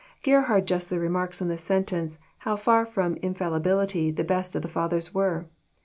[0.23, 4.67] Gerhard Justly remarks on this sentence, how far A:om infal libility the best of the
[4.67, 5.45] Fathers were.